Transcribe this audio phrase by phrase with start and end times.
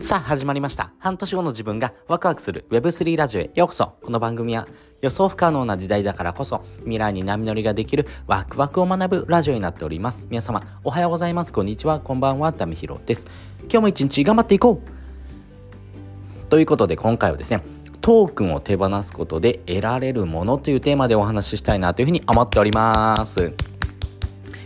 [0.00, 0.92] さあ始まりました。
[1.00, 3.96] 半年後の自分がワクワクする Web3 ラジオへようこそ。
[4.00, 4.68] この番組は
[5.00, 10.28] 予想不可能な時代だからこそ未来に波乗りができるワクワクを学ぶラジオになっております。
[10.30, 11.52] 皆様おはようございます。
[11.52, 11.98] こんにちは。
[11.98, 12.52] こんばんは。
[12.52, 13.26] タミヒロです。
[13.62, 16.46] 今日も一日頑張っていこう。
[16.48, 17.64] ということで今回はですね
[18.00, 23.52] トークンを手放すことで得られるものというテーマでお話ししたいなというふうに思っております。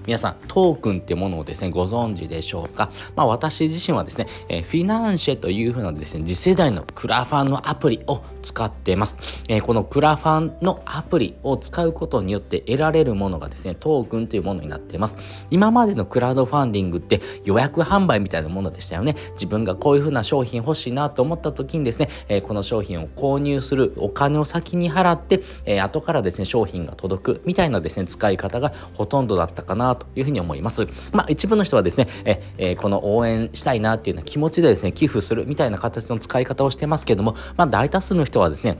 [0.06, 9.16] 皆さんトークンってものをですねご存知でしょうか、まあ、私自身はですね、えー、フィナンシェというふうなですね次世代のクラファンのアプリを使っています、
[9.48, 15.16] えー、このクラファンのアプリを使うことによって得られるものがですねトークンというものになっています。
[15.50, 19.14] 今までのクラウドファンディングって予約販売みたいなものでしたよね。
[19.32, 30.86] 自分がこういうふうな商品欲しいなと思った時にですね、えー、この商品を購入するお金を先に払って、え、後からですね商品が届くみたいなですね使い方がほとんどだったかなというふうに思います。
[31.12, 38.78] まあ、一部の人はですね、ええこの応援したいなっていうような気持ちでですね、寄付するみたいな形の使い方をしてますけども、まあ、大多数の人はですね、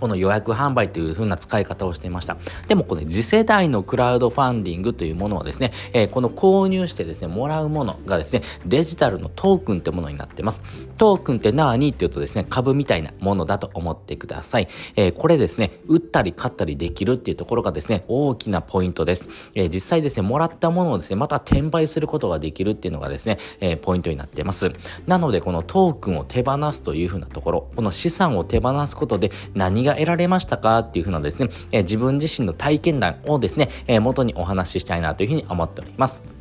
[0.00, 2.36] この予約販売という風な使い方をしていました。
[2.68, 10.62] でもこの次世代のクラウドファンディングというものはですね、えー、この購入してですね、もらうものがですね、デジタルのトークンってものになってます。
[10.98, 14.68] トークンって何っていうとですね、株みたいなものだと思ってください。
[14.96, 19.26] えー、これですね、売ったり買ったりできるっていうところがですね、大きなポイントです。
[19.54, 24.72] えー、実際ですね、もらったものをですね、また転売することができるっていうのがですね、えポイントになってます。
[25.06, 36.33] なので、このトークンを手放すという風なところ、この資産を手放すことで何が得られましたかっていう風なですね、え自分自身の体験談をですね、え元にお話ししたいなというふうに思っております。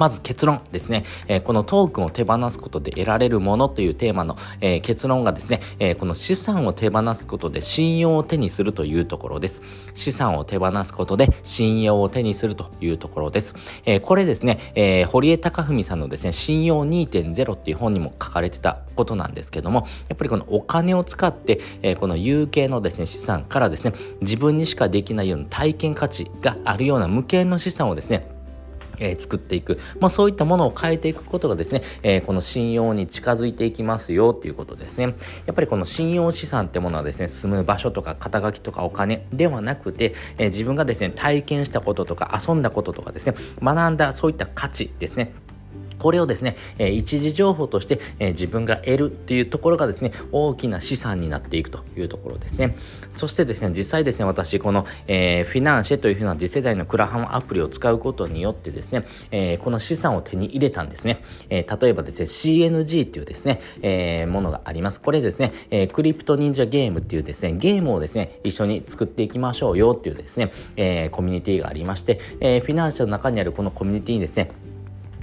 [0.00, 9.60] まず結論ですね、えー、このトークンを手放すことで得られるものというテーマの、えー、結論がですね、えー、この資産を手放すことで信用を手にするというところです。
[9.94, 13.54] 資産を手放すことで信用を手にするというところです。
[13.84, 28.39] えこれですね、え堀江貴文さんのですね、信用2.0っていう本にも書かれてたことなんですけども、やっぱりこのお金を使って、えこの有形のですね、資産からですね、自分にしかできないような体験価値があるような無形の資産をですね、
[29.00, 35.14] えー、作っていく、まあ、そういったものを変えていくことがですね、えー、この信用に近づいていきますよっていうことですね。
[35.46, 45.32] やっぱりこの信用資産ってものはですね、住む場所とか肩書きとかお金ではなくて、えー、自分がですね、体験したこととか遊んだこととかですね、学んだそういった価値ですね。
[46.00, 52.76] これをですね、え、一時情報として、え、自分が得るっていうところがですね、大きな資産になっていくというところですね。
[53.16, 61.22] そしてですね、実際ですね、私、この、えー、フィナンシェというふうな次世代のクラハンアプリを使うことによってですね、えー、この資産を手に入れたんですね。
[61.50, 65.00] えー、例えばですね、CNG っていうですね、え、ものがあります。
[65.00, 74.48] これですね、え、クリプト忍者ゲームっていうですね、ゲームをですね、一緒に作っていきましょうよっていうですね、え、コミュニティがありまして、え、フィナンシェの中にあるこのコミュニティにですね、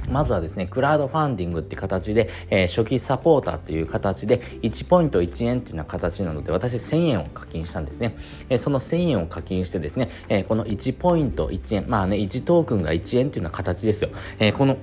[0.09, 8.15] まずはですね、クラウドファンディングって形で、えー、初期サポーターという形で、1ポイント1円っていうような形なので、私1000円を課金したんですね。
[8.49, 14.09] えー、その1000円を課金してですね、えー、この1ポイント1円、まあね、1トークンが1円っていうような形ですよ。
[14.39, 14.77] えこの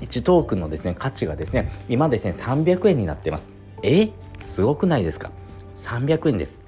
[0.00, 3.54] 1トークンのですね、価値がですね、今ですね、300円になってます。
[3.82, 5.32] えすごくないですか
[5.74, 6.60] ?300 円です。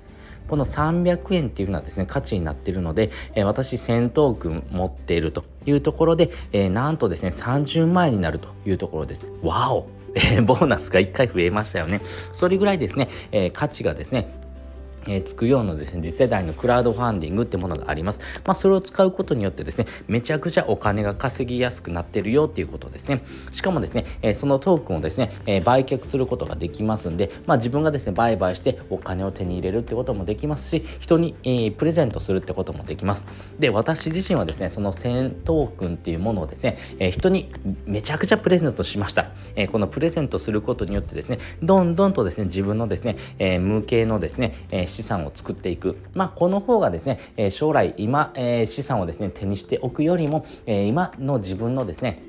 [0.49, 9.29] この300円っていうのはですね、価値になっているので、えー、私1000トークン持っているというところで、えー、なんとですね、30万円になるというところです。
[9.43, 9.89] わお、
[10.45, 12.01] ボーナスが1回増えましたよね。
[12.33, 14.40] それぐらいですね、えー、価値がですね、
[15.09, 18.21] え、つくようなですね、次世代のクラウドファンディングってものがあります。
[18.45, 23.23] まあ、それを使うことによってですね、めちゃくちゃお金が稼ぎやすくなってるよっていうことですね。
[23.53, 33.25] しかもですね、え、そのトークンをですね、え、売却することができますんで、まあ、自分がですね、売買してお金を手に入れるってこともできますし、人に、え、プレゼントするってこともできます。
[33.59, 37.51] で、私自身はですね、その1000トークンっていうものをですね、え、人に
[37.87, 39.31] めちゃくちゃプレゼントしました。
[39.57, 45.97] え、このプレゼントすることによってですね、どんどんとですね、自分のですね、え、無形のですね、え、資産を作っていく。
[46.15, 52.23] まあ、この方がですね、え将来今、え資産をですね、手にしておくよりも、え今の自分のですね、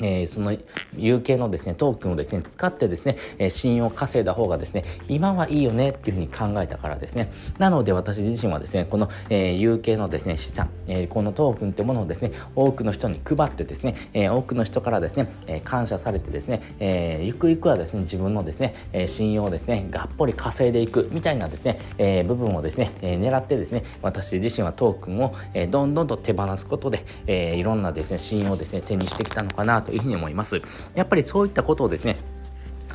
[0.00, 0.56] えー、その
[0.96, 7.30] 有形のですねトークンをですね使ってですね、えー、信用を稼いだ方がですね今はいいよねっていうふうに考えたからですね。
[7.58, 30.60] なので私自身はですねこの、えー、有形のですね資産、えー、このトークンってものをですね多くの人に配ってですね、えー、多くの人からですね、えー、感謝されてですね、えー、ゆくゆくはですね自分のですね、えー、信用をですねがっぽり稼いでいくみたいなですね、えー、部分をですね、えー、狙ってですね私自身はトークンを、えー、どんどんと手放すことで、えー、いろんなですね信用をですね手にしてきたのかなとというふうに思います。
[30.94, 32.16] やっぱりそういったことをですね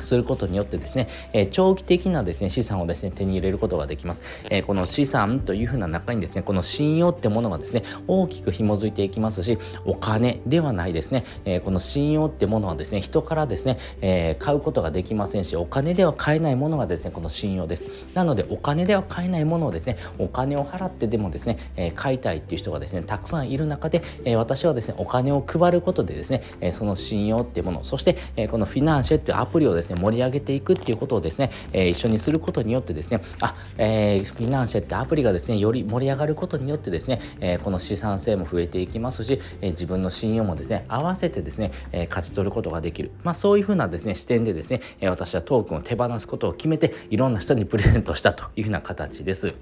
[0.02, 4.22] することによってですね、えー、長期的なですね、資産をですね、手に入れることができます。
[4.50, 17.86] えー、この資産というふうな中にですね、この信用ってものがですね、大きく紐づいていきますし、お金ではないですね、えー、この信用ってものはですね、人からですね、え買うことができませんし、お金では買えないものがですね、この信用です。
[18.14, 43.10] なので、お金では買えないものをですね、お金を払ってでもですね、え買いたいっていう人がですね、たくさんいる中で、え私はですね、お金を配ることでですね、えその信用っていうもの、そして、えこのフィナンシェっていうアプリをですね、盛り上げていくっていうことをですね、え一緒にすることによってですね、あ、えー、フィナンシェってアプリがですね、より盛り上がることによってですね、えこの資産性も増えていきますし、え自分の信用もですね、合わせてですね、え勝ち取ることができる。
[43.24, 49.54] まあそういうふうなですね、視点でですね、え私はトークンを手放すことを決めて、いろんな人にプレゼントしたというふうな形です。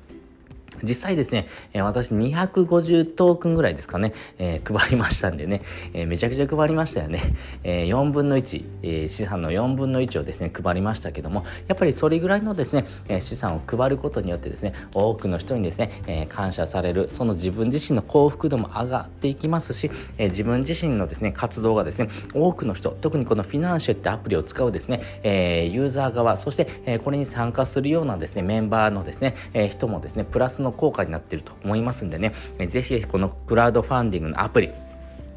[0.82, 5.62] 実際ですね、え、私250トークンぐらいですかね、えー、配りましたんでね、
[5.93, 7.20] えー、めちゃくちゃ配りましたよね。
[7.64, 34.71] え4分の1、え資産の4分の1をですね、配りましたけども、やっぱりそれぐらいのですね、え資産を配ることによってですね、多くの人にですね、え感謝される、その自分自身の幸福度も上がっていきますし、え自分自身のですね、活動がですね、多くの人、特にこのフィナンシェってアプリを使うですね、えユーザー側、そして、えこれに参加するようなですね、メンバーのですね、え人もですね、プラスの効果になっていると思いますんでね、えー、ぜひこのクラウドファンディングのアプリ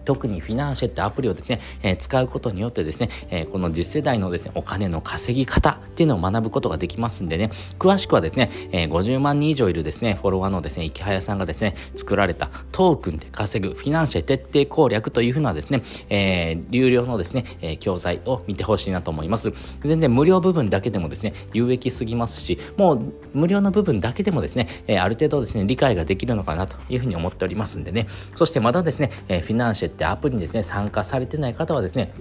[0.05, 19.51] 特にフィナンシェってアプリをですね、えー、使うことによってですね、えー、この次世代のですね、お金の稼ぎ方っていうのを学ぶことができますんでね、詳しくはですね、えー、50万人以上いるですね、フォロワーのですね、池早さんがですね、作られたトークンで稼ぐフィナンシェ徹底攻略というふうなですね、えー、有料のですね、えー、教材を見てほしいなと思います。
[19.83, 32.11] 全然無料部分だけでもですね、有益すぎますし、もう無料の部分だけでもですね、えー、ある程度ですね、理解ができるのかなというふうに思っておりますんでね、そしてまだですね、えー、フィナンシェってアプリにですね参加されてない方はですね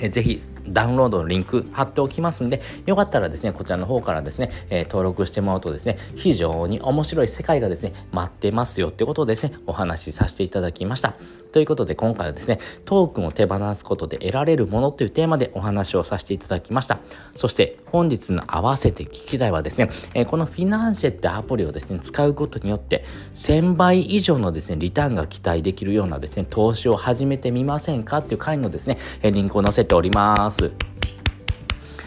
[0.00, 0.38] えぜひ
[0.68, 11.14] ダウンロードのリンク貼っておきますんで、よかったらですね、こちらの方からですね、えー、登録してもらうとですね、非常に面白い世界がですね、待ってますよってことをですね、お話しさせていただきました。
[11.52, 16.98] ということで今回はですね、トークンを手放すことで得られるものというテーマでお話をさせていただきました。
[17.34, 23.04] そして本日の合わせて聞きたいはですね、え、このフィナンシェってアプリをですね、使うことによって
[23.34, 30.95] 1000倍以上のですね、リターンが期待できるようなですね、投資を始めてみませんかっていう回のですね、リンクを載せております。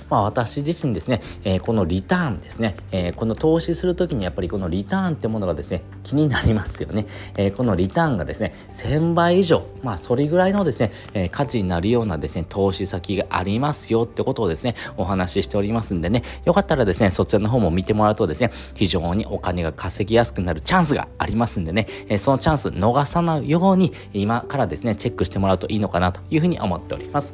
[0.10, 7.06] まあ、私自身ですね、えー、このリターンですね、えー、この投資するときにやっぱりこのリターンってものがですね、気になりますよね。
[7.38, 27.34] えー、このリターンがですね、1000倍以上、まあ、それぐらいのですね、え価値になるようなですね、投資先がありますよってことをですね、お話ししておりますんでね、よかったらですね、そちらの方も見てもらうとですね、非常にお金が稼ぎやすくなるチャンスがありますんでね、えそのチャンス逃さないように、今からですね、チェックしてもらうといいのかなというふうに思っております。